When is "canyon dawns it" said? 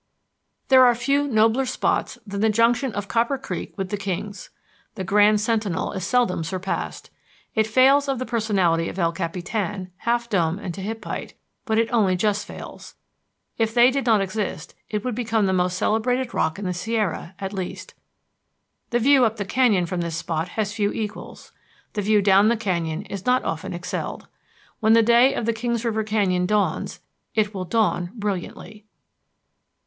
26.03-27.53